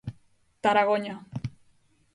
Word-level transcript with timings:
Taragoña. 0.63 1.15